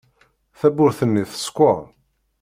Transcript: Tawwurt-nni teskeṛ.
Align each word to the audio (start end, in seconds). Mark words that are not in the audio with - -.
Tawwurt-nni 0.59 1.23
teskeṛ. 1.31 1.79